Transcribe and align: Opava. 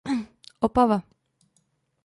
Opava. 0.67 0.97